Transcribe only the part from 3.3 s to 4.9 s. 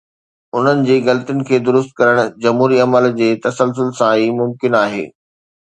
تسلسل سان ئي ممڪن